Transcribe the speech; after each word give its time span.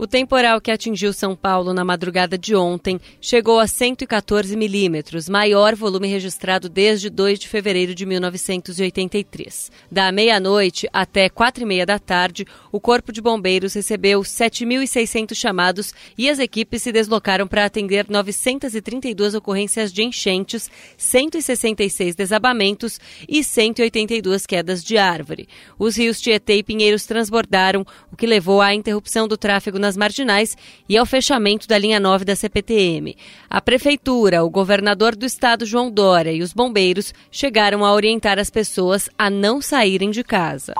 O 0.00 0.06
temporal 0.06 0.62
que 0.62 0.70
atingiu 0.70 1.12
São 1.12 1.36
Paulo 1.36 1.74
na 1.74 1.84
madrugada 1.84 2.38
de 2.38 2.56
ontem 2.56 2.98
chegou 3.20 3.58
a 3.60 3.66
114 3.66 4.56
milímetros, 4.56 5.28
maior 5.28 5.74
volume 5.76 6.08
registrado 6.08 6.70
desde 6.70 7.10
2 7.10 7.38
de 7.38 7.46
fevereiro 7.46 7.94
de 7.94 8.06
1983. 8.06 9.70
Da 9.90 10.10
meia-noite 10.10 10.88
até 10.90 11.28
quatro 11.28 11.64
e 11.64 11.66
meia 11.66 11.84
da 11.84 11.98
tarde, 11.98 12.46
o 12.72 12.80
Corpo 12.80 13.12
de 13.12 13.20
Bombeiros 13.20 13.74
recebeu 13.74 14.22
7.600 14.22 15.34
chamados 15.34 15.92
e 16.16 16.30
as 16.30 16.38
equipes 16.38 16.80
se 16.80 16.92
deslocaram 16.92 17.46
para 17.46 17.66
atender 17.66 18.06
932 18.08 19.34
ocorrências 19.34 19.92
de 19.92 20.02
enchentes, 20.02 20.70
166 20.96 22.14
desabamentos 22.14 22.98
e 23.28 23.44
182 23.44 24.46
quedas 24.46 24.82
de 24.82 24.96
árvore. 24.96 25.46
Os 25.78 25.94
rios 25.98 26.22
Tietê 26.22 26.54
e 26.54 26.62
Pinheiros 26.62 27.04
transbordaram, 27.04 27.84
o 28.10 28.16
que 28.16 28.26
levou 28.26 28.62
à 28.62 28.74
interrupção 28.74 29.28
do 29.28 29.36
tráfego 29.36 29.78
marginais 29.96 30.56
e 30.88 30.96
ao 30.96 31.06
fechamento 31.06 31.66
da 31.66 31.78
linha 31.78 32.00
9 32.00 32.24
da 32.24 32.36
CPTM. 32.36 33.16
A 33.48 33.60
prefeitura, 33.60 34.44
o 34.44 34.50
governador 34.50 35.16
do 35.16 35.26
estado 35.26 35.66
João 35.66 35.90
Dória 35.90 36.32
e 36.32 36.42
os 36.42 36.52
bombeiros 36.52 37.12
chegaram 37.30 37.84
a 37.84 37.92
orientar 37.92 38.38
as 38.38 38.50
pessoas 38.50 39.08
a 39.18 39.28
não 39.28 39.60
saírem 39.60 40.10
de 40.10 40.22
casa. 40.22 40.74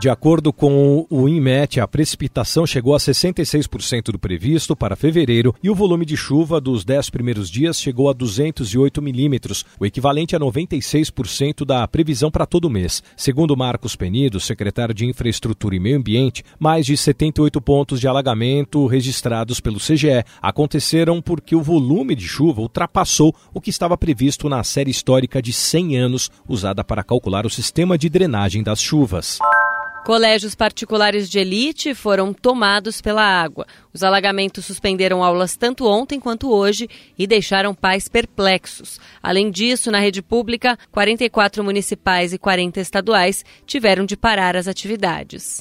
De 0.00 0.08
acordo 0.08 0.52
com 0.52 1.04
o 1.10 1.28
INMET, 1.28 1.80
a 1.80 1.88
precipitação 1.88 2.64
chegou 2.64 2.94
a 2.94 2.98
66% 2.98 4.12
do 4.12 4.18
previsto 4.18 4.76
para 4.76 4.94
fevereiro 4.94 5.52
e 5.60 5.68
o 5.68 5.74
volume 5.74 6.06
de 6.06 6.16
chuva 6.16 6.60
dos 6.60 6.84
10 6.84 7.10
primeiros 7.10 7.50
dias 7.50 7.80
chegou 7.80 8.08
a 8.08 8.12
208 8.12 9.02
milímetros, 9.02 9.64
o 9.76 9.84
equivalente 9.84 10.36
a 10.36 10.38
96% 10.38 11.64
da 11.64 11.88
previsão 11.88 12.30
para 12.30 12.46
todo 12.46 12.70
mês. 12.70 13.02
Segundo 13.16 13.56
Marcos 13.56 13.96
Penido, 13.96 14.38
secretário 14.38 14.94
de 14.94 15.04
Infraestrutura 15.04 15.74
e 15.74 15.80
Meio 15.80 15.98
Ambiente, 15.98 16.44
mais 16.60 16.86
de 16.86 16.96
78 16.96 17.60
pontos 17.60 17.98
de 17.98 18.06
alagamento 18.06 18.86
registrados 18.86 19.58
pelo 19.58 19.80
CGE 19.80 20.22
aconteceram 20.40 21.20
porque 21.20 21.56
o 21.56 21.62
volume 21.62 22.14
de 22.14 22.28
chuva 22.28 22.60
ultrapassou 22.60 23.34
o 23.52 23.60
que 23.60 23.70
estava 23.70 23.98
previsto 23.98 24.48
na 24.48 24.62
série 24.62 24.92
histórica 24.92 25.42
de 25.42 25.52
100 25.52 25.96
anos 25.96 26.30
usada 26.48 26.84
para 26.84 27.02
calcular 27.02 27.44
o 27.44 27.50
sistema 27.50 27.98
de 27.98 28.08
drenagem 28.08 28.62
das 28.62 28.80
chuvas. 28.80 29.40
Colégios 30.04 30.54
particulares 30.54 31.28
de 31.28 31.38
elite 31.38 31.94
foram 31.94 32.32
tomados 32.32 33.00
pela 33.00 33.22
água. 33.22 33.66
Os 33.92 34.02
alagamentos 34.02 34.64
suspenderam 34.64 35.22
aulas 35.22 35.56
tanto 35.56 35.86
ontem 35.86 36.18
quanto 36.18 36.50
hoje 36.50 36.88
e 37.18 37.26
deixaram 37.26 37.74
pais 37.74 38.08
perplexos. 38.08 38.98
Além 39.22 39.50
disso, 39.50 39.90
na 39.90 39.98
rede 39.98 40.22
pública, 40.22 40.78
44 40.90 41.62
municipais 41.62 42.32
e 42.32 42.38
40 42.38 42.80
estaduais 42.80 43.44
tiveram 43.66 44.06
de 44.06 44.16
parar 44.16 44.56
as 44.56 44.66
atividades. 44.66 45.60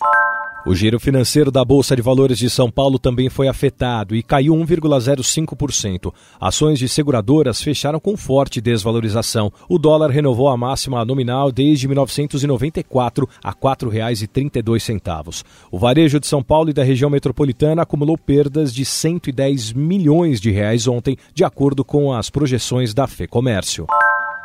O 0.66 0.75
giro 0.75 1.00
financeiro 1.00 1.50
da 1.50 1.63
Bolsa 1.63 1.95
de 1.95 2.02
Valores 2.02 2.38
de 2.38 2.50
São 2.50 2.69
Paulo 2.69 3.00
também 3.00 3.30
foi 3.30 3.47
afetado 3.47 4.16
e 4.16 4.22
caiu 4.22 4.53
1,05%. 4.53 6.13
Ações 6.39 6.77
de 6.77 6.89
seguradoras 6.89 7.61
fecharam 7.61 8.00
com 8.00 8.17
forte 8.17 8.59
desvalorização. 8.59 9.52
O 9.69 9.78
dólar 9.80 10.09
renovou 10.09 10.50
a 10.50 10.58
máxima 10.58 11.05
nominal 11.05 11.52
desde 11.52 11.88
1994 11.88 13.30
a 13.44 13.50
R$ 13.50 13.55
4,32. 13.61 15.44
O 15.72 15.80
varejo 15.80 16.19
de 16.19 16.28
São 16.28 16.44
Paulo 16.44 16.69
e 16.69 16.73
da 16.73 16.83
região 16.83 17.09
metropolitana 17.09 17.83
acumulou 17.83 18.17
perdas 18.17 18.73
de 18.73 18.83
110 18.83 19.72
milhões 19.73 20.41
de 20.41 20.52
reais 20.52 20.88
ontem, 20.88 21.17
de 21.33 21.45
acordo 21.45 21.85
com 21.85 22.11
as 22.11 22.30
projeções 22.30 22.94
da 22.94 23.08
FEComércio. 23.08 23.88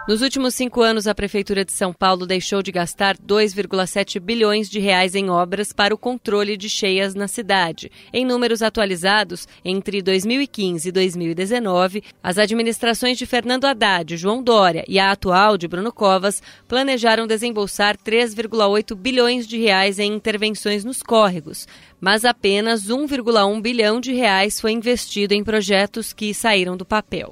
Nos 0.08 0.20
últimos 0.20 0.56
cinco 0.56 0.82
anos, 0.82 1.06
a 1.06 1.14
Prefeitura 1.14 1.64
de 1.64 1.72
São 1.72 1.92
Paulo 1.92 2.26
deixou 2.26 2.60
de 2.60 2.72
gastar 2.72 3.16
2,7 3.16 4.18
bilhões 4.18 4.68
de 4.68 4.80
reais 4.80 5.14
em 5.14 5.30
obras 5.30 5.72
para 5.72 5.94
o 5.94 5.98
controle 5.98 6.56
de 6.56 6.68
cheias 6.68 7.14
na 7.14 7.28
cidade. 7.28 7.88
Em 8.12 8.26
números 8.26 8.62
atualizados, 8.62 9.46
entre 9.64 10.02
2015 10.02 10.88
e 10.88 10.92
2019, 10.92 12.02
as 12.20 12.36
administrações 12.36 13.16
de 13.16 13.26
Fernando 13.26 13.64
Haddad, 13.64 14.16
João 14.16 14.42
Dória 14.42 14.84
e 14.88 14.98
a 14.98 15.12
atual 15.12 15.56
de 15.56 15.68
Bruno 15.68 15.92
Covas 15.92 16.42
planejaram 16.66 17.24
desembolsar 17.24 17.96
3,8 17.96 18.96
bilhões 18.96 19.46
de 19.46 19.60
reais 19.60 20.00
em 20.00 20.12
intervenções 20.12 20.84
nos 20.84 21.00
córregos, 21.00 21.68
mas 22.00 22.24
apenas 22.24 22.88
1,1 22.88 23.62
bilhão 23.62 24.00
de 24.00 24.12
reais 24.12 24.60
foi 24.60 24.72
investido 24.72 25.32
em 25.32 25.44
projetos 25.44 26.12
que 26.12 26.34
saíram 26.34 26.76
do 26.76 26.84
papel. 26.84 27.30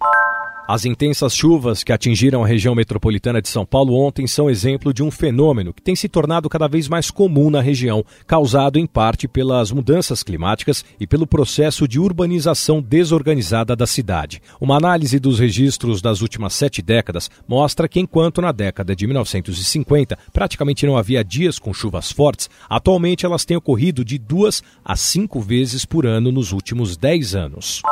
As 0.69 0.85
intensas 0.85 1.35
chuvas 1.35 1.83
que 1.83 1.93
atingiram 1.93 2.45
a 2.45 2.47
região 2.47 2.75
metropolitana 2.75 3.43
de 3.43 3.49
São 3.49 3.67
Paulo 3.67 3.95
ontem 3.95 4.27
são 4.27 4.49
exemplo 4.49 4.95
de 4.95 5.03
um 5.03 5.11
fenômeno 5.11 5.75
que 5.75 5.83
tem 5.83 5.97
se 5.97 6.09
tornado 6.09 6.49
cada 6.49 6.69
vez 6.69 6.89
mais 6.89 7.11
comum 7.11 7.51
na 7.51 7.61
região, 7.61 8.05
causado 8.27 8.79
em 8.79 8.87
parte 8.87 9.27
pelas 9.27 9.73
mudanças 9.73 10.23
climáticas 10.23 10.85
e 11.01 11.07
pelo 11.07 11.27
processo 11.27 11.89
de 11.89 11.99
urbanização 11.99 12.81
desorganizada 12.81 13.75
da 13.75 13.87
cidade. 13.87 14.41
Uma 14.61 14.77
análise 14.77 15.19
dos 15.19 15.41
registros 15.41 16.01
das 16.01 16.21
últimas 16.21 16.55
sete 16.55 16.81
décadas 16.81 17.29
mostra 17.49 17.89
que, 17.89 17.99
enquanto 17.99 18.41
na 18.41 18.53
década 18.53 18.95
de 18.95 19.07
1950 19.07 20.17
praticamente 20.33 20.87
não 20.87 20.97
havia 20.97 21.25
dias 21.25 21.59
com 21.59 21.75
chuvas 21.75 22.13
fortes, 22.13 22.49
atualmente 22.69 23.27
elas 23.27 23.45
têm 23.45 23.57
ocorrido 23.57 24.05
de 24.05 24.19
duas 24.19 24.63
a 24.85 24.95
cinco 24.95 25.41
vezes 25.41 25.85
por 25.85 26.07
ano 26.07 26.31
nos 26.31 26.53
últimos 26.53 26.97
dez 26.97 27.35
anos. 27.35 27.83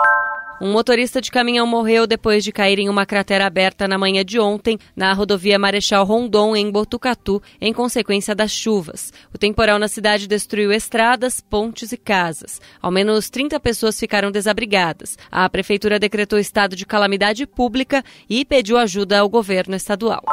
Um 0.60 0.72
motorista 0.72 1.20
de 1.20 1.30
caminhão 1.30 1.64
morreu 1.66 2.04
depois 2.04 2.42
de 2.42 2.50
cair 2.50 2.80
em 2.80 2.88
uma 2.88 3.06
cratera 3.06 3.46
aberta 3.46 3.86
na 3.86 3.96
manhã 3.96 4.24
de 4.24 4.40
ontem 4.40 4.76
na 4.96 5.12
rodovia 5.12 5.56
Marechal 5.56 6.04
Rondon, 6.04 6.56
em 6.56 6.68
Botucatu, 6.68 7.40
em 7.60 7.72
consequência 7.72 8.34
das 8.34 8.50
chuvas. 8.50 9.12
O 9.32 9.38
temporal 9.38 9.78
na 9.78 9.86
cidade 9.86 10.26
destruiu 10.26 10.72
estradas, 10.72 11.40
pontes 11.40 11.92
e 11.92 11.96
casas. 11.96 12.60
Ao 12.82 12.90
menos 12.90 13.30
30 13.30 13.60
pessoas 13.60 14.00
ficaram 14.00 14.32
desabrigadas. 14.32 15.16
A 15.30 15.48
prefeitura 15.48 15.98
decretou 15.98 16.40
estado 16.40 16.74
de 16.74 16.84
calamidade 16.84 17.46
pública 17.46 18.02
e 18.28 18.44
pediu 18.44 18.78
ajuda 18.78 19.20
ao 19.20 19.28
governo 19.28 19.76
estadual. 19.76 20.24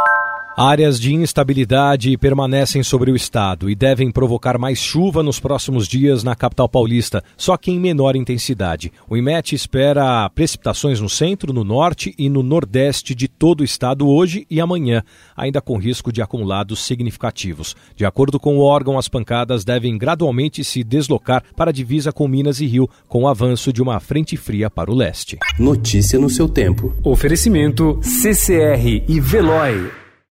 Áreas 0.58 1.02
de 1.02 1.14
instabilidade 1.14 2.18
permanecem 2.18 2.82
sobre 2.82 3.12
o 3.12 3.16
estado 3.16 3.70
e 3.70 3.76
devem 3.76 4.10
provocar 4.10 4.58
mais 4.58 4.80
chuva 4.80 5.22
nos 5.22 5.38
próximos 5.38 5.86
dias 5.86 6.24
na 6.24 6.34
capital 6.34 6.70
paulista, 6.70 7.22
só 7.36 7.58
que 7.58 7.72
em 7.72 7.78
menor 7.78 8.16
intensidade. 8.16 8.90
O 9.10 9.18
IMET 9.18 9.54
espera 9.54 10.30
precipitações 10.30 11.02
no 11.02 11.10
centro, 11.10 11.52
no 11.52 11.66
norte 11.66 12.16
e 12.18 12.30
no 12.30 12.42
nordeste 12.42 13.14
de 13.14 13.28
todo 13.28 13.60
o 13.60 13.64
estado 13.66 14.08
hoje 14.08 14.48
e 14.50 14.62
amanhã, 14.62 15.04
ainda 15.36 15.60
com 15.60 15.76
risco 15.78 16.10
de 16.10 16.22
acumulados 16.22 16.86
significativos. 16.86 17.76
De 17.94 18.06
acordo 18.06 18.40
com 18.40 18.58
o 18.58 18.62
órgão, 18.62 18.98
as 18.98 19.10
pancadas 19.10 19.66
devem 19.66 19.98
gradualmente 19.98 20.64
se 20.64 20.86
deslocar 20.86 21.44
para 21.54 21.72
a 21.72 21.74
divisa 21.74 22.14
com 22.14 22.30
Minas 22.30 22.62
e 22.62 22.66
Rio, 22.66 22.90
com 23.10 23.24
o 23.24 23.28
avanço 23.28 23.74
de 23.74 23.82
uma 23.82 24.00
frente 24.00 24.38
fria 24.38 24.70
para 24.70 24.90
o 24.90 24.96
leste. 24.96 25.38
Notícia 25.60 26.18
no 26.18 26.30
seu 26.30 26.48
tempo. 26.48 26.96
Oferecimento 27.04 28.00
CCR 28.02 29.04
e 29.06 29.20
Veloy. 29.20 30.05